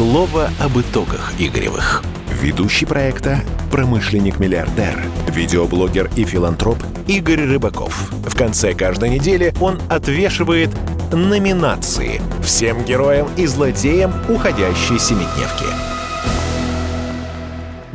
Слово 0.00 0.48
об 0.58 0.78
итогах 0.78 1.34
Игоревых. 1.38 2.02
Ведущий 2.40 2.86
проекта– 2.86 3.40
промышленник-миллиардер, 3.70 4.98
видеоблогер 5.28 6.10
и 6.16 6.24
филантроп 6.24 6.78
Игорь 7.06 7.42
Рыбаков. 7.42 8.10
В 8.10 8.34
конце 8.34 8.72
каждой 8.72 9.10
недели 9.10 9.52
он 9.60 9.78
отвешивает 9.90 10.70
номинации 11.12 12.22
всем 12.42 12.82
героям 12.82 13.28
и 13.36 13.44
злодеям 13.44 14.14
уходящей 14.30 14.98
семидневки. 14.98 15.66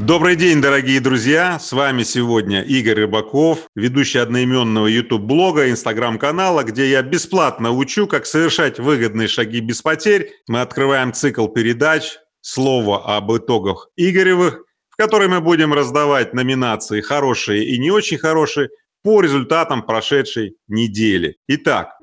Добрый 0.06 0.36
день, 0.36 0.62
дорогие 0.62 1.00
друзья! 1.00 1.58
С 1.58 1.72
вами 1.72 2.04
сегодня 2.04 2.62
Игорь 2.62 3.00
Рыбаков, 3.00 3.68
ведущий 3.74 4.20
одноименного 4.20 4.86
YouTube-блога, 4.86 5.72
Инстаграм-канала, 5.72 6.64
где 6.64 6.88
я 6.92 7.02
бесплатно 7.02 7.72
учу, 7.72 8.06
как 8.06 8.28
совершать 8.28 8.78
выгодные 8.78 9.28
шаги 9.28 9.62
без 9.62 9.82
потерь. 9.82 10.30
Мы 10.48 10.62
открываем 10.62 11.12
цикл 11.12 11.48
передач 11.48 12.20
«Слово 12.42 13.18
об 13.18 13.36
итогах 13.36 13.90
Игоревых», 13.96 14.66
в 14.92 14.96
которой 14.96 15.28
мы 15.28 15.42
будем 15.42 15.74
раздавать 15.74 16.36
номинации 16.36 17.02
«Хорошие» 17.02 17.66
и 17.66 17.80
«Не 17.80 17.90
очень 17.90 18.20
хорошие» 18.20 18.70
по 19.04 19.22
результатам 19.22 19.82
прошедшей 19.82 20.56
недели. 20.68 21.38
Итак, 21.48 21.98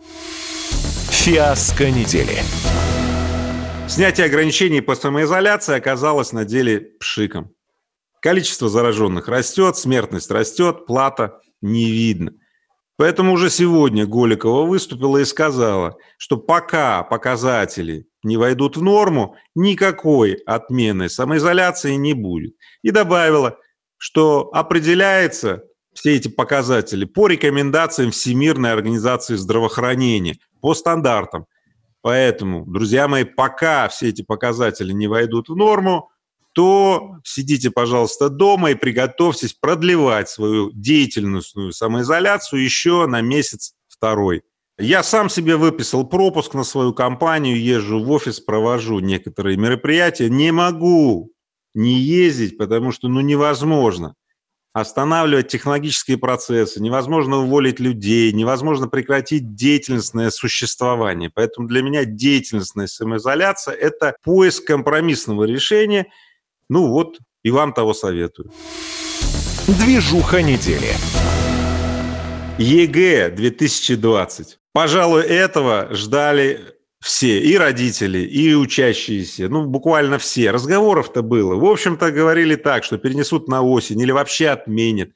Фиаско 1.08 1.88
недели. 1.88 2.40
снятие 3.86 4.26
ограничений 4.26 4.80
по 4.80 4.96
самоизоляции 4.96 5.76
оказалось 5.76 6.32
на 6.32 6.44
деле 6.44 6.80
пшиком. 6.98 7.54
Количество 8.22 8.68
зараженных 8.68 9.26
растет, 9.26 9.76
смертность 9.76 10.30
растет, 10.30 10.86
плата 10.86 11.40
не 11.60 11.90
видно. 11.90 12.32
Поэтому 12.96 13.32
уже 13.32 13.50
сегодня 13.50 14.06
Голикова 14.06 14.64
выступила 14.64 15.18
и 15.18 15.24
сказала, 15.24 15.96
что 16.18 16.36
пока 16.36 17.02
показатели 17.02 18.06
не 18.22 18.36
войдут 18.36 18.76
в 18.76 18.82
норму, 18.82 19.34
никакой 19.56 20.34
отмены 20.46 21.08
самоизоляции 21.08 21.94
не 21.94 22.14
будет. 22.14 22.54
И 22.82 22.92
добавила, 22.92 23.58
что 23.96 24.50
определяется 24.52 25.64
все 25.92 26.14
эти 26.14 26.28
показатели 26.28 27.04
по 27.04 27.26
рекомендациям 27.26 28.12
Всемирной 28.12 28.72
организации 28.72 29.34
здравоохранения, 29.34 30.38
по 30.60 30.74
стандартам. 30.74 31.46
Поэтому, 32.02 32.66
друзья 32.66 33.08
мои, 33.08 33.24
пока 33.24 33.88
все 33.88 34.10
эти 34.10 34.22
показатели 34.22 34.92
не 34.92 35.08
войдут 35.08 35.48
в 35.48 35.56
норму, 35.56 36.11
то 36.52 37.16
сидите, 37.24 37.70
пожалуйста, 37.70 38.28
дома 38.28 38.70
и 38.70 38.74
приготовьтесь 38.74 39.54
продлевать 39.54 40.28
свою 40.28 40.70
деятельностную 40.72 41.72
самоизоляцию 41.72 42.62
еще 42.62 43.06
на 43.06 43.20
месяц 43.20 43.74
второй. 43.88 44.42
Я 44.78 45.02
сам 45.02 45.28
себе 45.28 45.56
выписал 45.56 46.06
пропуск 46.06 46.54
на 46.54 46.64
свою 46.64 46.92
компанию, 46.92 47.60
езжу 47.60 48.02
в 48.02 48.10
офис, 48.10 48.40
провожу 48.40 48.98
некоторые 48.98 49.56
мероприятия. 49.56 50.28
Не 50.28 50.50
могу 50.50 51.32
не 51.74 51.94
ездить, 51.94 52.58
потому 52.58 52.92
что 52.92 53.08
ну, 53.08 53.20
невозможно 53.20 54.14
останавливать 54.74 55.48
технологические 55.48 56.16
процессы, 56.16 56.80
невозможно 56.80 57.38
уволить 57.38 57.78
людей, 57.78 58.32
невозможно 58.32 58.88
прекратить 58.88 59.54
деятельностное 59.54 60.30
существование. 60.30 61.30
Поэтому 61.32 61.68
для 61.68 61.82
меня 61.82 62.06
деятельностная 62.06 62.86
самоизоляция– 62.86 63.74
это 63.80 64.16
поиск 64.22 64.66
компромиссного 64.66 65.44
решения– 65.44 66.06
ну 66.72 66.88
вот, 66.88 67.18
и 67.42 67.50
вам 67.50 67.74
того 67.74 67.92
советую. 67.92 68.50
Движуха 69.66 70.40
недели. 70.40 70.94
ЕГЭ 72.56 73.28
2020. 73.28 74.58
Пожалуй, 74.72 75.22
этого 75.22 75.88
ждали 75.94 76.60
все, 76.98 77.40
и 77.40 77.58
родители, 77.58 78.20
и 78.20 78.54
учащиеся, 78.54 79.50
ну, 79.50 79.66
буквально 79.66 80.16
все. 80.16 80.50
Разговоров-то 80.50 81.20
было. 81.20 81.56
В 81.56 81.64
общем-то, 81.66 82.10
говорили 82.10 82.54
так, 82.54 82.84
что 82.84 82.96
перенесут 82.96 83.48
на 83.48 83.60
осень 83.60 84.00
или 84.00 84.12
вообще 84.12 84.48
отменят. 84.48 85.10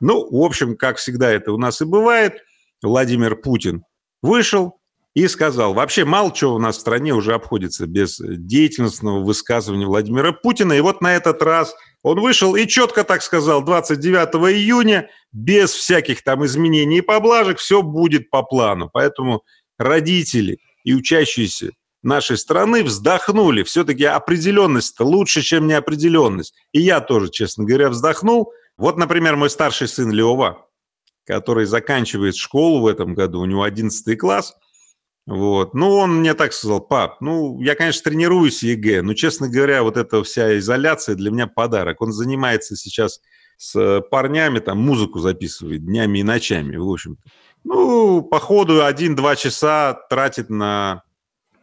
Ну, 0.00 0.28
в 0.30 0.44
общем, 0.44 0.76
как 0.76 0.98
всегда 0.98 1.30
это 1.30 1.52
у 1.52 1.56
нас 1.56 1.80
и 1.80 1.86
бывает, 1.86 2.42
Владимир 2.82 3.34
Путин 3.34 3.82
вышел, 4.20 4.77
и 5.14 5.26
сказал, 5.26 5.74
вообще 5.74 6.04
мало 6.04 6.32
чего 6.32 6.54
у 6.54 6.58
нас 6.58 6.76
в 6.76 6.80
стране 6.80 7.12
уже 7.12 7.34
обходится 7.34 7.86
без 7.86 8.18
деятельностного 8.20 9.24
высказывания 9.24 9.86
Владимира 9.86 10.32
Путина. 10.32 10.74
И 10.74 10.80
вот 10.80 11.00
на 11.00 11.16
этот 11.16 11.42
раз 11.42 11.74
он 12.02 12.20
вышел 12.20 12.54
и 12.54 12.66
четко 12.66 13.04
так 13.04 13.22
сказал, 13.22 13.64
29 13.64 14.54
июня, 14.54 15.10
без 15.32 15.72
всяких 15.72 16.22
там 16.22 16.44
изменений 16.46 16.98
и 16.98 17.02
поблажек, 17.02 17.58
все 17.58 17.82
будет 17.82 18.30
по 18.30 18.42
плану. 18.42 18.90
Поэтому 18.92 19.42
родители 19.78 20.58
и 20.84 20.94
учащиеся 20.94 21.70
нашей 22.02 22.38
страны 22.38 22.84
вздохнули. 22.84 23.64
Все-таки 23.64 24.04
определенность-то 24.04 25.04
лучше, 25.04 25.42
чем 25.42 25.66
неопределенность. 25.66 26.54
И 26.72 26.80
я 26.80 27.00
тоже, 27.00 27.30
честно 27.30 27.64
говоря, 27.64 27.88
вздохнул. 27.88 28.52
Вот, 28.76 28.96
например, 28.96 29.36
мой 29.36 29.50
старший 29.50 29.88
сын 29.88 30.12
Лева, 30.12 30.68
который 31.26 31.66
заканчивает 31.66 32.36
школу 32.36 32.82
в 32.82 32.86
этом 32.86 33.14
году, 33.14 33.40
у 33.40 33.46
него 33.46 33.64
11 33.64 34.16
класс– 34.18 34.54
вот. 35.28 35.74
Ну, 35.74 35.90
он 35.90 36.20
мне 36.20 36.32
так 36.32 36.54
сказал, 36.54 36.80
пап, 36.80 37.20
ну, 37.20 37.60
я, 37.60 37.74
конечно, 37.74 38.02
тренируюсь 38.02 38.62
ЕГЭ, 38.62 39.02
но, 39.02 39.12
честно 39.12 39.46
говоря, 39.46 39.82
вот 39.82 39.98
эта 39.98 40.22
вся 40.24 40.56
изоляция 40.56 41.16
для 41.16 41.30
меня 41.30 41.46
подарок. 41.46 42.00
Он 42.00 42.12
занимается 42.12 42.76
сейчас 42.76 43.20
с 43.58 44.00
парнями, 44.10 44.60
там, 44.60 44.78
музыку 44.78 45.18
записывает 45.18 45.84
днями 45.84 46.20
и 46.20 46.22
ночами, 46.22 46.76
в 46.76 46.90
общем-то. 46.90 47.20
Ну, 47.62 48.22
по 48.22 48.40
ходу 48.40 48.82
один-два 48.82 49.36
часа 49.36 49.92
тратит 50.08 50.48
на 50.48 51.02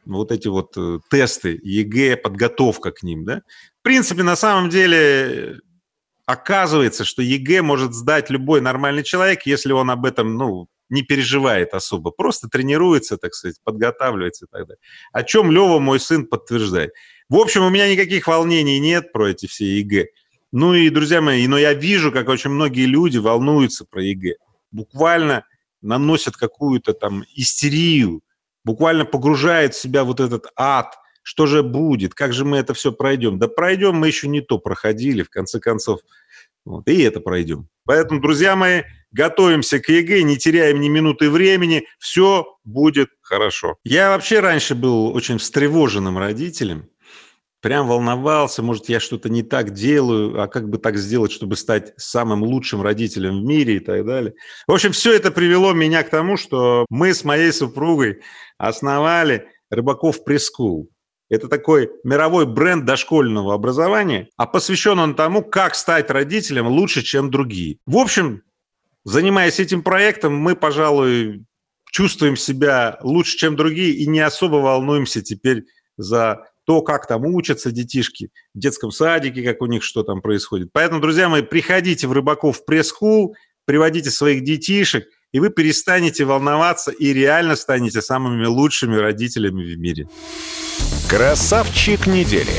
вот 0.05 0.31
эти 0.31 0.47
вот 0.47 0.77
э, 0.77 0.99
тесты 1.09 1.59
ЕГЭ, 1.63 2.17
подготовка 2.17 2.91
к 2.91 3.01
ним, 3.01 3.25
да. 3.25 3.41
В 3.79 3.81
принципе, 3.81 4.21
на 4.21 4.35
самом 4.35 4.69
деле, 4.69 5.59
оказывается, 6.27 7.03
что 7.03 7.23
ЕГЭ 7.23 7.63
может 7.63 7.95
сдать 7.95 8.29
любой 8.29 8.61
нормальный 8.61 9.01
человек, 9.01 9.47
если 9.47 9.71
он 9.71 9.89
об 9.89 10.05
этом, 10.05 10.35
ну, 10.35 10.67
не 10.89 11.01
переживает 11.01 11.73
особо, 11.73 12.11
просто 12.11 12.47
тренируется, 12.47 13.17
так 13.17 13.33
сказать, 13.33 13.57
подготавливается 13.63 14.45
и 14.45 14.47
так 14.51 14.67
далее. 14.67 14.81
О 15.11 15.23
чем 15.23 15.51
Лева, 15.51 15.79
мой 15.79 15.99
сын, 15.99 16.25
подтверждает. 16.25 16.91
В 17.29 17.37
общем, 17.37 17.63
у 17.63 17.69
меня 17.69 17.91
никаких 17.91 18.27
волнений 18.27 18.79
нет 18.79 19.11
про 19.11 19.29
эти 19.29 19.47
все 19.47 19.65
ЕГЭ. 19.79 20.07
Ну 20.51 20.73
и, 20.73 20.89
друзья 20.89 21.21
мои, 21.21 21.47
но 21.47 21.57
я 21.57 21.73
вижу, 21.73 22.11
как 22.11 22.29
очень 22.29 22.51
многие 22.51 22.85
люди 22.85 23.17
волнуются 23.17 23.85
про 23.85 24.03
ЕГЭ. 24.03 24.35
Буквально 24.71 25.45
наносят 25.81 26.37
какую-то 26.37 26.93
там 26.93 27.23
истерию, 27.35 28.21
буквально 28.63 29.05
погружают 29.05 29.73
в 29.73 29.81
себя 29.81 30.03
вот 30.03 30.19
этот 30.19 30.47
ад. 30.55 30.95
Что 31.23 31.47
же 31.47 31.63
будет? 31.63 32.13
Как 32.13 32.33
же 32.33 32.45
мы 32.45 32.57
это 32.57 32.75
все 32.75 32.91
пройдем? 32.91 33.39
Да 33.39 33.47
пройдем, 33.47 33.95
мы 33.95 34.07
еще 34.07 34.27
не 34.27 34.41
то 34.41 34.59
проходили, 34.59 35.23
в 35.23 35.29
конце 35.29 35.59
концов. 35.59 36.01
Вот, 36.65 36.87
и 36.87 37.01
это 37.01 37.19
пройдем. 37.19 37.67
Поэтому, 37.85 38.19
друзья 38.19 38.55
мои, 38.55 38.81
готовимся 39.11 39.79
к 39.79 39.87
ЕГЭ, 39.87 40.23
не 40.23 40.37
теряем 40.37 40.79
ни 40.81 40.89
минуты 40.89 41.29
времени, 41.29 41.87
все 41.99 42.57
будет 42.63 43.09
хорошо. 43.21 43.77
Я 43.83 44.09
вообще 44.09 44.39
раньше 44.39 44.75
был 44.75 45.13
очень 45.15 45.37
встревоженным 45.37 46.17
родителем, 46.17 46.89
прям 47.61 47.87
волновался, 47.87 48.61
может, 48.61 48.89
я 48.89 48.99
что-то 48.99 49.29
не 49.29 49.41
так 49.41 49.71
делаю, 49.71 50.41
а 50.41 50.47
как 50.47 50.69
бы 50.69 50.77
так 50.77 50.97
сделать, 50.97 51.31
чтобы 51.31 51.55
стать 51.55 51.93
самым 51.97 52.43
лучшим 52.43 52.81
родителем 52.81 53.41
в 53.41 53.43
мире 53.43 53.77
и 53.77 53.79
так 53.79 54.05
далее. 54.05 54.33
В 54.67 54.73
общем, 54.73 54.91
все 54.91 55.13
это 55.13 55.31
привело 55.31 55.73
меня 55.73 56.03
к 56.03 56.09
тому, 56.09 56.37
что 56.37 56.85
мы 56.89 57.13
с 57.13 57.23
моей 57.23 57.51
супругой 57.51 58.21
основали 58.57 59.47
Рыбаков 59.71 60.23
пресс-скул. 60.23 60.91
Это 61.29 61.47
такой 61.47 61.89
мировой 62.03 62.45
бренд 62.45 62.85
дошкольного 62.85 63.53
образования, 63.53 64.29
а 64.37 64.45
посвящен 64.45 64.99
он 64.99 65.15
тому, 65.15 65.41
как 65.41 65.75
стать 65.75 66.11
родителем 66.11 66.67
лучше, 66.67 67.01
чем 67.01 67.31
другие. 67.31 67.79
В 67.85 67.97
общем, 67.97 68.43
занимаясь 69.03 69.59
этим 69.59 69.81
проектом, 69.81 70.35
мы, 70.35 70.55
пожалуй, 70.55 71.45
чувствуем 71.91 72.35
себя 72.35 72.99
лучше, 73.01 73.37
чем 73.37 73.55
другие, 73.55 73.93
и 73.93 74.05
не 74.05 74.19
особо 74.19 74.57
волнуемся 74.57 75.21
теперь 75.21 75.65
за 75.97 76.43
то, 76.65 76.81
как 76.81 77.07
там 77.07 77.25
учатся 77.25 77.71
детишки 77.71 78.31
в 78.53 78.59
детском 78.59 78.91
садике, 78.91 79.43
как 79.43 79.61
у 79.61 79.65
них 79.67 79.83
что 79.83 80.03
там 80.03 80.21
происходит. 80.21 80.69
Поэтому, 80.73 80.99
друзья 80.99 81.29
мои, 81.29 81.41
приходите 81.41 82.07
в 82.07 82.11
Рыбаков 82.11 82.65
пресс-хул, 82.65 83.35
приводите 83.65 84.11
своих 84.11 84.43
детишек, 84.43 85.07
и 85.35 85.39
вы 85.39 85.49
перестанете 85.49 86.23
волноваться 86.23 86.91
и 86.91 87.11
реально 87.11 87.57
станете 87.57 88.01
самыми 88.01 88.45
лучшими 88.45 88.95
родителями 88.95 89.65
в 89.65 89.77
мире. 89.77 90.07
Красавчик 91.09 92.07
недели. 92.07 92.53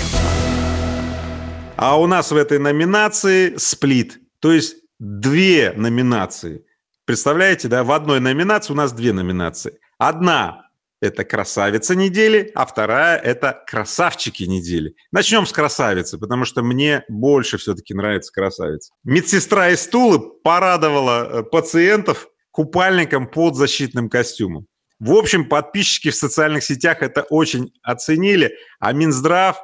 А 1.77 1.99
у 1.99 2.07
нас 2.07 2.33
в 2.33 2.37
этой 2.37 2.59
номинации 2.59 3.57
сплит, 3.57 4.21
то 4.41 4.53
есть 4.53 4.77
две 4.99 5.73
номинации. 5.75 6.67
Представляете, 7.07 7.69
да, 7.69 7.83
в 7.83 7.93
одной 7.93 8.21
номинации 8.21 8.75
у 8.75 8.77
нас 8.77 8.93
две 8.93 9.15
номинации. 9.15 9.79
Одна– 9.97 10.69
это 11.01 11.25
красавица 11.25 11.95
недели, 11.95 12.53
а 12.55 12.67
вторая– 12.67 13.17
это 13.25 13.59
красавчики 13.67 14.43
недели. 14.43 14.97
Начнем 15.13 15.47
с 15.47 15.53
красавицы, 15.53 16.19
потому 16.19 16.45
что 16.45 16.63
мне 16.63 17.05
больше 17.09 17.57
все-таки 17.57 17.95
нравится 17.95 18.31
красавица. 18.35 18.93
Медсестра 19.03 19.71
из 19.71 19.89
Тулы 19.89 20.19
порадовала 20.19 21.27
э, 21.27 21.43
пациентов 21.43 22.29
купальником 22.57 23.27
под 23.27 23.55
защитным 23.55 24.09
костюмом. 24.09 24.67
В 24.99 25.13
общем, 25.13 25.47
подписчики 25.47 26.09
в 26.09 26.15
социальных 26.15 26.65
сетях 26.65 27.03
это 27.03 27.21
очень 27.29 27.71
оценили, 27.83 28.55
а 28.81 28.95
Минздрав 28.95 29.59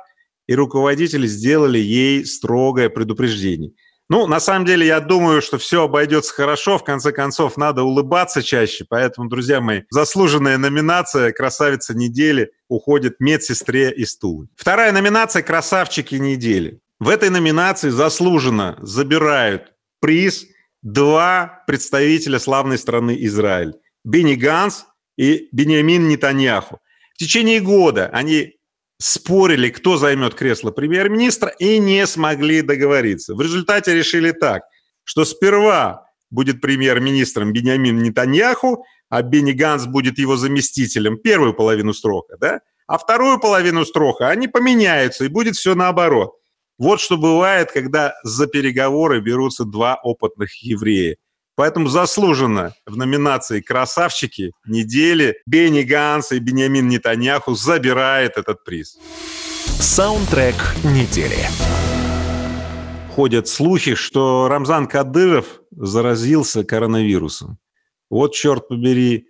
и 0.46 0.54
руководители 0.54 1.26
сделали 1.26 1.78
ей 1.78 2.26
строгое 2.26 2.90
предупреждение. 2.90 3.70
Ну, 4.10 4.26
на 4.26 4.40
самом 4.40 4.66
деле, 4.66 4.86
я 4.86 5.00
думаю, 5.00 5.40
что 5.40 5.56
все 5.56 5.84
обойдется 5.84 6.34
хорошо. 6.34 6.76
В 6.76 6.84
конце 6.84 7.12
концов, 7.12 7.56
надо 7.56 7.82
улыбаться 7.82 8.42
чаще. 8.42 8.84
Поэтому, 8.86 9.30
друзья 9.30 9.62
мои, 9.62 9.84
заслуженная 9.88 10.58
номинация 10.58 11.32
«Красавица 11.32 11.96
недели» 11.96 12.50
уходит 12.68 13.20
медсестре 13.20 13.90
из 13.90 14.18
Тулы. 14.18 14.48
Вторая 14.54 14.92
номинация 14.92 15.42
«Красавчики 15.42 16.16
недели». 16.16 16.80
В 17.00 17.08
этой 17.08 17.30
номинации 17.30 17.88
заслуженно 17.88 18.78
забирают 18.82 19.72
приз 19.98 20.46
два 20.82 21.62
представителя 21.66 22.38
славной 22.38 22.78
страны 22.78 23.16
Израиль. 23.20 23.74
Бенни 24.04 24.34
Ганс 24.34 24.84
и 25.16 25.48
Бениамин 25.52 26.08
Нетаньяху. 26.08 26.80
В 27.14 27.18
течение 27.18 27.60
года 27.60 28.10
они 28.12 28.56
спорили, 28.98 29.68
кто 29.68 29.96
займет 29.96 30.34
кресло 30.34 30.70
премьер-министра, 30.70 31.48
и 31.48 31.78
не 31.78 32.06
смогли 32.06 32.62
договориться. 32.62 33.34
В 33.34 33.40
результате 33.40 33.94
решили 33.94 34.32
так, 34.32 34.62
что 35.04 35.24
сперва 35.24 36.06
будет 36.30 36.60
премьер-министром 36.60 37.52
Бениамин 37.52 37.98
Нетаньяху, 38.02 38.84
а 39.08 39.22
Бенни 39.22 39.52
Ганс 39.52 39.86
будет 39.86 40.18
его 40.18 40.36
заместителем 40.36 41.18
первую 41.18 41.54
половину 41.54 41.92
срока, 41.92 42.36
да? 42.38 42.60
А 42.86 42.98
вторую 42.98 43.38
половину 43.38 43.84
срока 43.84 44.28
они 44.28 44.48
поменяются, 44.48 45.24
и 45.24 45.28
будет 45.28 45.56
все 45.56 45.74
наоборот. 45.74 46.34
Вот 46.78 47.00
что 47.00 47.16
бывает, 47.16 47.70
когда 47.70 48.14
за 48.24 48.46
переговоры 48.46 49.20
берутся 49.20 49.64
два 49.64 49.98
опытных 50.02 50.54
еврея. 50.62 51.16
Поэтому 51.54 51.88
заслуженно 51.88 52.74
в 52.86 52.96
номинации 52.96 53.60
«Красавчики 53.60 54.52
недели» 54.66 55.36
Бенни 55.46 55.82
Ганс 55.82 56.32
и 56.32 56.38
Бениамин 56.38 56.88
Нетаньяху 56.88 57.54
забирает 57.54 58.38
этот 58.38 58.64
приз. 58.64 58.98
Саундтрек 59.78 60.56
недели. 60.82 61.46
Ходят 63.14 63.48
слухи, 63.48 63.94
что 63.94 64.48
Рамзан 64.48 64.86
Кадыров 64.86 65.60
заразился 65.70 66.64
коронавирусом. 66.64 67.58
Вот 68.08 68.32
черт 68.34 68.68
побери. 68.68 69.26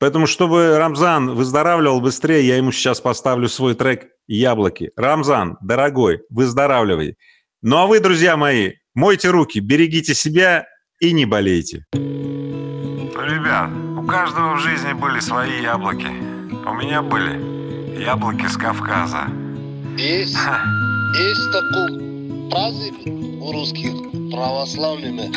Поэтому, 0.00 0.26
чтобы 0.28 0.78
Рамзан 0.78 1.34
выздоравливал 1.34 2.00
быстрее, 2.00 2.46
я 2.46 2.56
ему 2.56 2.70
сейчас 2.70 3.00
поставлю 3.00 3.48
свой 3.48 3.74
трек 3.74 4.06
«Яблоки». 4.28 4.92
Рамзан, 4.96 5.58
дорогой, 5.60 6.20
выздоравливай. 6.30 7.16
Ну 7.62 7.78
а 7.78 7.86
вы, 7.86 7.98
друзья 7.98 8.36
мои, 8.36 8.74
мойте 8.94 9.30
руки, 9.30 9.58
берегите 9.58 10.14
себя 10.14 10.66
и 11.00 11.12
не 11.12 11.24
болейте. 11.26 11.84
Ребят, 11.92 13.70
у 13.96 14.06
каждого 14.06 14.54
в 14.54 14.60
жизни 14.60 14.92
были 14.92 15.18
свои 15.18 15.62
яблоки. 15.62 16.06
У 16.06 16.74
меня 16.74 17.02
были 17.02 18.00
яблоки 18.00 18.46
с 18.46 18.56
Кавказа. 18.56 19.24
Есть, 19.96 20.38
есть 21.16 21.52
такой 21.52 22.48
праздник 22.50 23.42
у 23.42 23.52
русских 23.52 23.92
православных 24.30 25.30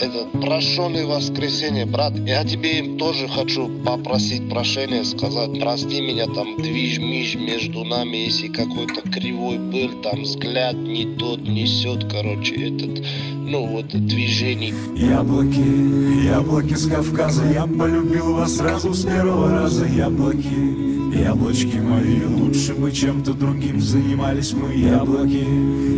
это 0.00 0.26
прощенное 0.38 1.06
воскресенье, 1.06 1.86
брат. 1.86 2.14
Я 2.26 2.44
тебе 2.44 2.78
им 2.78 2.98
тоже 2.98 3.28
хочу 3.28 3.68
попросить 3.84 4.48
прощения, 4.48 5.04
сказать, 5.04 5.58
прости 5.60 6.00
меня, 6.00 6.26
там 6.26 6.56
движ-миж 6.56 7.34
между 7.36 7.84
нами, 7.84 8.16
если 8.16 8.48
какой-то 8.48 9.02
кривой 9.10 9.58
был, 9.58 10.02
там 10.02 10.22
взгляд 10.22 10.74
не 10.74 11.16
тот 11.16 11.40
несет, 11.40 12.10
короче, 12.10 12.54
этот, 12.54 13.04
ну 13.32 13.66
вот, 13.66 13.88
движение. 13.88 14.74
Яблоки, 14.96 16.26
яблоки 16.26 16.74
с 16.74 16.86
Кавказа, 16.86 17.44
я 17.52 17.66
полюбил 17.66 18.34
вас 18.34 18.56
сразу 18.56 18.94
с 18.94 19.04
первого 19.04 19.50
раза, 19.50 19.86
яблоки. 19.86 20.99
Яблочки 21.20 21.76
мои, 21.76 22.24
лучше 22.24 22.74
бы 22.74 22.90
чем-то 22.90 23.34
другим 23.34 23.78
занимались 23.80 24.54
мы. 24.54 24.72
Яблоки, 24.72 25.46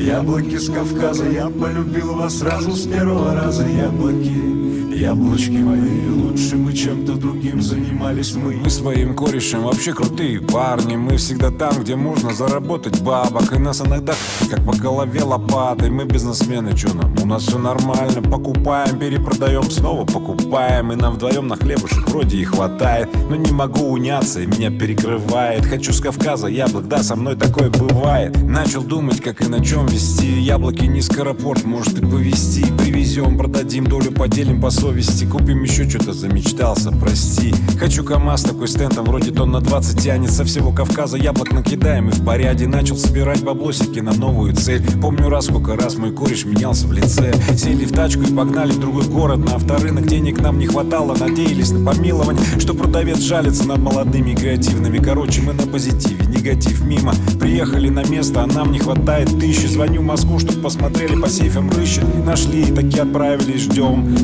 яблоки 0.05 0.57
с 0.59 0.69
Кавказа 0.69 1.25
Я 1.31 1.49
полюбил 1.49 2.15
вас 2.15 2.39
сразу 2.39 2.73
с 2.73 2.87
первого 2.87 3.33
раза. 3.35 3.65
Яблоки, 3.65 4.62
Яблочки 5.03 5.51
мои, 5.51 6.09
лучше 6.09 6.55
бы 6.55 6.73
чем-то 6.73 7.15
другим 7.15 7.61
занимались 7.61 8.37
мы. 8.37 8.61
Мы 8.63 8.71
своим 8.71 9.17
корешем 9.17 9.65
вообще 9.65 9.93
крутые 9.93 10.41
парни. 10.41 10.95
Мы 10.95 11.17
всегда 11.17 11.51
там, 11.51 11.81
где 11.81 11.97
можно 11.97 12.33
заработать 12.33 13.03
бабок. 13.03 13.53
И 13.53 13.59
нас 13.59 13.81
иногда 13.81 14.15
как 14.49 14.65
по 14.65 14.73
голове 14.73 15.25
лопатой. 15.25 15.91
Мы 15.91 16.05
бизнесмены, 16.05 16.77
чё 16.77 16.95
нам? 16.95 17.17
У 17.21 17.27
нас 17.27 17.43
все 17.43 17.59
нормально. 17.59 18.23
Покупаем, 18.23 18.97
перепродаем, 18.97 19.69
снова 19.73 20.05
покупаем. 20.05 20.93
И 20.93 20.95
нам 20.95 21.15
вдвоем 21.15 21.49
на 21.49 21.57
хлебушек 21.57 22.09
вроде 22.09 22.37
и 22.37 22.45
хватает. 22.45 23.09
Но 23.29 23.35
не 23.35 23.51
могу 23.51 23.87
уняться, 23.87 24.41
и 24.41 24.47
меня 24.47 24.71
перекрывает. 24.71 25.67
Хочу 25.67 25.93
с 25.93 26.01
Кавказа 26.01 26.47
яблок, 26.47 26.87
да, 26.87 27.03
со 27.03 27.17
мной 27.17 27.35
такое 27.35 27.71
бывает. 27.71 28.41
Начал 28.41 28.85
думать, 28.85 29.21
как 29.21 29.41
и 29.45 29.49
на 29.49 29.65
чем 29.65 29.87
вести. 29.87 30.41
Яблоки 30.41 30.85
не 30.85 31.03
скоропорт, 31.03 31.65
может 31.65 31.99
и 31.99 32.03
повезти. 32.03 32.65
Привезем, 32.79 33.37
продадим, 33.37 33.85
долю 33.85 34.13
поделим 34.13 34.61
по 34.61 34.71
совести. 34.93 35.25
Купим 35.25 35.62
еще 35.62 35.89
что-то, 35.89 36.12
замечтался, 36.12 36.91
прости. 36.93 37.55
Хочу 37.79 38.05
КамАЗ, 38.05 38.43
такой 38.43 38.69
стендом 38.69 39.06
вроде 39.06 39.31
тон 39.31 39.50
на 39.50 39.61
20 39.61 40.03
тянет 40.03 40.31
Со 40.31 40.44
всего 40.44 40.71
Кавказа 40.71 41.17
яблок 41.17 41.53
накидаем 41.53 42.11
и 42.11 42.12
в 42.12 42.25
поряде 42.25 42.67
Начал 42.67 42.97
собирать 42.97 43.43
баблосики 43.43 44.00
на 44.00 44.12
новую 44.12 44.55
цель. 44.55 44.83
Помню 45.00 45.29
раз, 45.29 45.47
сколько 45.47 45.77
раз 45.77 45.97
мой 45.97 46.12
кореш 46.12 46.44
менялся 46.44 46.87
в 46.87 46.93
лице. 46.93 47.33
Сели 47.56 47.87
в 47.87 47.93
тачку 47.93 48.23
и 48.23 48.35
погнали 48.35 48.73
в 48.73 48.81
другой 48.81 49.05
город. 49.05 49.39
На 49.39 49.56
авторынок 49.56 50.06
денег 50.06 50.41
нам 50.41 50.59
не 50.59 50.67
хватало 50.67 51.17
Надеялись 51.19 51.71
на 51.71 51.91
помилование, 51.91 52.44
что 52.59 52.75
продавец 52.75 53.19
жалится 53.19 53.67
над 53.67 53.79
молодыми 53.79 54.31
и 54.31 54.37
креативными 54.37 54.99
Короче, 54.99 55.41
мы 55.43 55.55
на 55.55 55.62
позитиве, 55.62 56.27
негатив 56.27 56.85
мимо. 56.85 57.15
Приехали 57.41 57.89
на 57.89 58.05
место, 58.05 58.43
а 58.43 58.47
нам 58.47 58.73
не 58.73 58.79
хватает 58.79 59.29
тысячи. 59.41 59.67
Звоню 59.67 60.03
в 60.03 60.05
Москву, 60.05 60.39
чтоб 60.39 60.61
посмотрели 60.61 61.15
по 61.19 61.29
сейфам 61.29 61.71
рыщи. 61.71 62.03
Нашли 62.27 62.62
и 62.62 62.73
таки 62.73 62.99
отправились, 62.99 63.62
ждем 63.62 64.15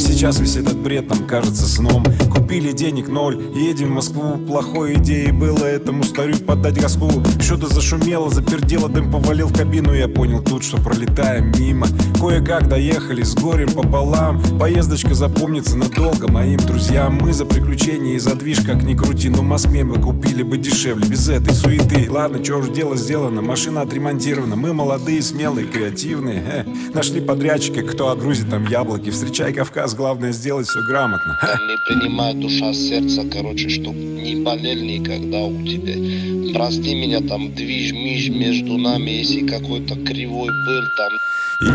Сейчас 0.00 0.38
весь 0.40 0.56
этот 0.56 0.78
бред 0.78 1.08
нам 1.08 1.26
кажется 1.26 1.66
сном. 1.66 2.04
Купили 2.30 2.72
денег 2.72 3.08
ноль, 3.08 3.40
едем 3.54 3.88
в 3.88 3.94
Москву. 3.94 4.36
Плохой 4.38 4.94
идеей 4.94 5.32
было 5.32 5.64
этому 5.64 6.02
старю 6.02 6.36
подать 6.38 6.80
газку. 6.80 7.10
Что-то 7.40 7.72
зашумело, 7.72 8.30
запердело, 8.30 8.88
дым 8.88 9.10
повалил 9.10 9.48
в 9.48 9.56
кабину. 9.56 9.94
Я 9.94 10.08
понял 10.08 10.42
тут, 10.42 10.64
что 10.64 10.76
пролетаем 10.78 11.52
мимо. 11.58 11.86
Кое-как 12.18 12.68
доехали 12.68 13.22
с 13.22 13.34
горем 13.34 13.70
пополам. 13.70 14.42
Поездочка 14.58 15.14
запомнится 15.14 15.76
надолго 15.76 16.30
моим 16.30 16.58
друзьям. 16.58 17.18
Мы 17.20 17.32
за 17.32 17.46
приключения 17.46 18.14
и 18.14 18.18
за 18.18 18.34
движ, 18.34 18.60
как 18.60 18.82
ни 18.82 18.94
крути 18.94 19.28
Но 19.28 19.38
в 19.38 19.42
Москве 19.42 19.84
мы 19.84 20.00
купили 20.00 20.42
бы 20.42 20.58
дешевле, 20.58 21.06
без 21.08 21.28
этой 21.28 21.54
суеты. 21.54 22.10
Ладно, 22.10 22.44
что 22.44 22.56
уж 22.56 22.68
дело 22.68 22.96
сделано, 22.96 23.40
машина 23.42 23.82
отремонтирована. 23.82 24.56
Мы 24.56 24.72
молодые, 24.72 25.22
смелые, 25.22 25.66
креативные 25.66 26.40
Э, 26.50 26.64
Нашли 26.94 27.20
подрядчика, 27.20 27.82
кто 27.82 28.08
отгрузит 28.10 28.50
там 28.50 28.66
яблоки. 28.66 29.10
Встречай 29.10 29.52
Кавказ 29.52 29.89
раз 29.90 29.94
главное 29.94 30.32
сделать 30.32 30.68
все 30.68 30.80
грамотно. 30.82 31.38
Не 31.66 31.76
принимай 31.86 32.34
душа 32.34 32.72
сердца, 32.72 33.22
короче, 33.30 33.68
чтоб 33.68 33.94
не 33.94 34.36
болел 34.36 34.82
никогда 34.82 35.38
у 35.38 35.62
тебя. 35.64 36.52
Прости 36.54 36.94
меня, 36.94 37.20
там 37.20 37.52
движ-миж 37.54 38.28
между 38.30 38.76
нами, 38.76 39.10
если 39.10 39.46
какой-то 39.46 39.96
кривой 40.04 40.48
был 40.48 40.82
там. 40.96 41.12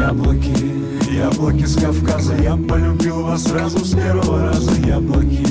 Яблоки, 0.01 1.13
яблоки 1.13 1.65
с 1.65 1.75
Кавказа 1.75 2.35
Я 2.41 2.55
полюбил 2.55 3.21
вас 3.21 3.43
сразу 3.43 3.85
с 3.85 3.91
первого 3.91 4.47
раза 4.47 4.71
Яблоки, 4.87 5.45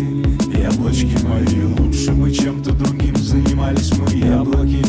яблочки 0.59 1.17
мои 1.23 1.63
Лучше 1.79 2.11
бы 2.11 2.33
чем-то 2.33 2.73
другим 2.73 3.15
занимались 3.15 3.93
мы 3.97 4.11
Яблоки, 4.11 4.85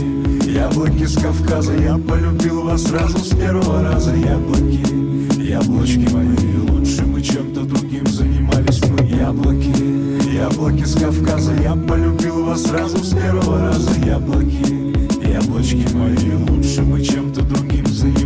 яблоки 0.50 1.06
с 1.06 1.22
Кавказа 1.22 1.76
Я 1.76 2.00
полюбил 2.00 2.64
вас 2.64 2.86
сразу 2.86 3.20
с 3.20 3.38
первого 3.38 3.84
раза 3.84 4.16
Яблоки, 4.16 4.65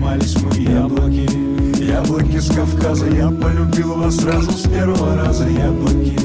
занимались 0.09 0.41
мы 0.41 0.55
Яблоки, 0.55 1.81
яблоки 1.81 2.39
с 2.39 2.49
Кавказа 2.49 3.07
Я 3.07 3.29
полюбил 3.29 3.95
вас 3.95 4.17
сразу 4.17 4.51
с 4.51 4.67
первого 4.67 5.15
раза. 5.15 5.47
Яблоки, 5.47 6.17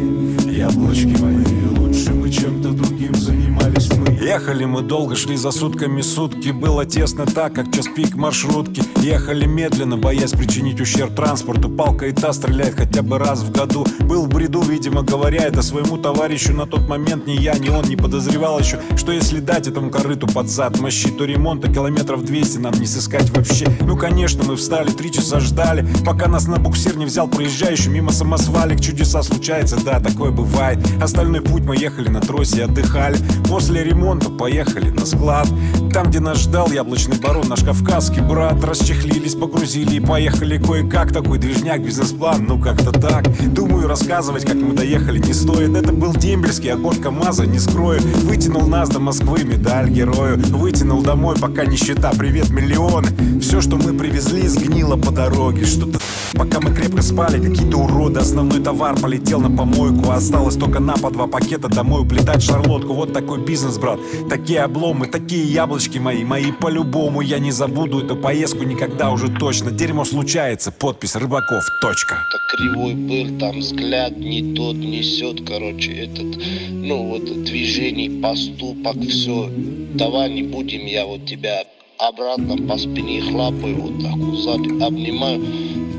яблочки 0.50 1.20
мои 1.20 1.44
Лучше 1.76 2.10
бы 2.12 2.30
чем-то 2.30 2.70
другим 2.70 3.14
занимались 3.14 3.90
мы 3.92 4.13
Ехали 4.25 4.64
мы 4.64 4.81
долго, 4.81 5.16
шли 5.16 5.37
за 5.37 5.50
сутками 5.50 6.00
сутки. 6.00 6.49
Было 6.49 6.87
тесно 6.87 7.26
так, 7.26 7.52
как 7.52 7.71
час 7.75 7.87
пик 7.95 8.14
маршрутки. 8.14 8.83
Ехали 9.02 9.45
медленно, 9.45 9.99
боясь 9.99 10.31
причинить 10.31 10.81
ущерб 10.81 11.14
транспорту. 11.14 11.69
Палка 11.69 12.07
и 12.07 12.12
та 12.12 12.33
стреляет 12.33 12.75
хотя 12.75 13.02
бы 13.02 13.19
раз 13.19 13.43
в 13.43 13.52
году. 13.52 13.87
Был 14.00 14.25
в 14.25 14.28
бреду, 14.31 14.62
видимо, 14.62 15.02
говоря 15.02 15.43
это 15.43 15.61
своему 15.61 15.99
товарищу. 15.99 16.54
На 16.54 16.64
тот 16.64 16.88
момент 16.88 17.26
ни 17.26 17.33
я, 17.33 17.52
ни 17.59 17.69
он 17.69 17.85
не 17.85 17.97
подозревал 17.97 18.59
еще 18.61 18.81
Что 18.97 19.12
если 19.12 19.40
дать 19.40 19.69
этому 19.69 19.90
корыту 19.90 20.26
под 20.26 20.49
зад 20.49 20.81
мощи 20.81 21.11
То 21.11 21.26
ремонта 21.26 21.71
километров 21.71 22.25
200 22.25 22.59
нам 22.59 22.73
не 22.81 22.87
сыскать 22.87 23.28
вообще. 23.28 23.66
Ну 23.83 23.95
конечно, 23.95 24.43
мы 24.43 24.57
встали, 24.57 24.88
три 24.88 25.12
часа 25.12 25.38
ждали 25.38 25.87
Пока 26.02 26.28
нас 26.28 26.47
на 26.47 26.57
буксир 26.57 26.97
не 26.97 27.04
взял 27.04 27.28
проезжающий 27.28 27.90
Мимо 27.90 28.11
самосвалик, 28.11 28.81
чудеса 28.81 29.23
случаются, 29.23 29.76
да, 29.85 30.00
такое 30.00 30.31
бывает. 30.31 30.78
Остальной 31.02 31.43
путь 31.43 31.64
мы 31.64 31.76
ехали 31.76 32.09
на 32.09 32.23
тросе 32.23 32.64
отдыхали. 32.64 33.19
После 33.49 33.85
ремонта 33.85 34.13
миллион, 34.14 34.21
то 34.21 34.30
поехали 34.30 34.90
на 34.90 35.06
склад. 35.06 35.49
Там, 35.92 36.09
где 36.09 36.21
нас 36.21 36.38
ждал 36.38 36.71
яблочный 36.71 37.18
барон, 37.18 37.49
наш 37.49 37.62
кавказский 37.62 38.23
брат. 38.23 38.62
Расчехлились, 38.64 39.35
погрузили 39.35 39.97
и 39.97 40.00
поехали 40.00 40.59
кое-как. 40.59 41.12
Такой 41.12 41.38
движняк, 41.38 41.85
бизнес-план, 41.85 42.44
ну 42.49 42.61
как-то 42.61 42.92
так. 42.92 43.25
Думаю, 43.52 43.88
рассказывать, 43.88 44.44
как 44.44 44.56
мы 44.56 44.75
доехали, 44.75 45.18
не 45.18 45.33
стоит. 45.33 45.75
Это 45.75 45.92
был 45.92 46.12
дембельский 46.12 46.73
огонь 46.73 47.00
КамАЗа, 47.00 47.47
не 47.47 47.59
скрою. 47.59 48.00
Вытянул 48.25 48.66
нас 48.66 48.88
до 48.88 49.00
Москвы, 49.00 49.44
медаль 49.44 49.90
герою. 49.90 50.38
Вытянул 50.38 51.02
домой, 51.02 51.37
пока 51.40 51.64
нищета, 51.64 52.12
привет, 52.16 52.50
миллионы 52.50 53.09
Все, 53.40 53.61
что 53.61 53.76
мы 53.76 53.92
привезли, 53.92 54.49
сгнило 54.49 54.97
по 54.97 55.11
дороге. 55.11 55.64
Что-то 55.64 55.99
Пока 56.37 56.61
мы 56.61 56.75
крепко 56.75 57.00
спали, 57.00 57.40
какие-то 57.40 57.78
уроды. 57.78 58.18
Основной 58.18 58.61
товар 58.61 58.97
полетел 58.97 59.40
на 59.40 59.56
помойку. 59.56 60.11
Осталось 60.11 60.56
только 60.56 60.80
на 60.80 60.94
по 60.94 61.11
два 61.11 61.28
пакета 61.28 61.68
домой 61.68 62.02
уплетать 62.02 62.42
шарлотку. 62.42 62.92
Вот 62.92 63.12
такой 63.12 63.38
бизнес, 63.38 63.78
брат 63.78 64.00
Такие 64.28 64.61
обломы, 64.61 65.06
такие 65.06 65.44
яблочки 65.44 65.99
мои 65.99 66.25
Мои 66.25 66.52
по-любому, 66.52 67.20
я 67.20 67.38
не 67.38 67.52
забуду 67.52 68.04
эту 68.04 68.16
поездку 68.16 68.64
никогда 68.64 69.11
уже 69.11 69.28
точно. 69.28 69.70
Дерьмо 69.70 70.04
случается, 70.04 70.73
подпись 70.73 71.16
Рыбаков, 71.16 71.64
точка 71.80 72.16
Так 72.32 72.40
кривой 72.58 72.94
был, 72.94 73.38
там 73.38 73.61
взгляд 73.61 74.16
не 74.16 74.54
тот 74.54 74.76
несет, 74.76 75.46
короче, 75.46 75.92
этот, 75.92 76.40
ну 76.70 77.08
вот 77.08 77.44
движений, 77.44 78.20
поступок, 78.20 78.96
все. 79.08 79.50
Давай 79.94 80.32
не 80.32 80.42
будем, 80.42 80.87
я 80.87 81.06
вот 81.06 81.26
тебя 81.26 81.64
обратно 81.99 82.56
по 82.66 82.76
спине 82.76 83.23
хлопаю, 83.23 83.80
вот 83.80 84.02
так 84.02 84.16
вот 84.16 84.38
сзади 84.38 84.82
обнимаю 84.82 85.42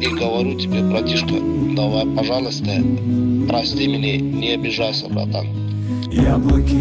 и 0.01 0.07
говорю 0.07 0.59
тебе, 0.59 0.81
братишка, 0.81 1.35
давай, 1.75 2.05
пожалуйста, 2.15 2.65
прости 3.47 3.87
меня, 3.87 4.17
не 4.17 4.51
обижайся, 4.51 5.07
братан. 5.07 5.47
Яблоки, 6.11 6.77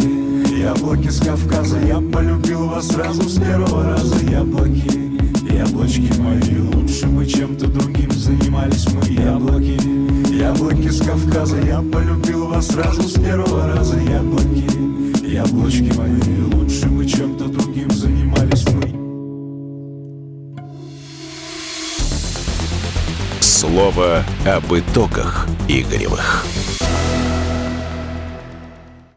яблоки 0.64 1.08
с 1.08 1.20
Кавказа 1.20 1.78
Я 1.86 2.00
полюбил 2.00 2.68
вас 2.68 2.88
сразу 2.88 3.28
с 3.28 3.38
первого 3.38 3.84
раза. 3.84 4.16
Яблоки, 4.24 4.90
яблочки 5.52 6.10
мои 6.18 6.58
Лучше 6.72 7.06
бы 7.06 7.26
чем-то 7.26 7.66
другим 7.66 8.10
занимались 8.12 8.86
мы. 8.92 9.04
Яблоки, 9.12 9.78
яблоки 10.32 10.88
с 10.88 11.00
Кавказа 11.04 11.58
Я 11.58 11.80
полюбил 11.80 12.46
вас 12.46 12.68
сразу 12.68 13.02
с 13.02 13.12
первого 13.12 13.74
раза. 13.74 13.98
Яблоки, 13.98 15.26
яблочки 15.26 15.92
мои 15.98 16.20
Лучше 16.54 16.86
бы 16.86 17.04
чем-то 17.04 17.44
другим 17.48 17.90
занимались 17.90 18.64
мы. 18.70 18.94
Слово 23.40 24.24
об 24.46 24.72
итогах 24.72 25.46
Игоревых. 25.68 26.46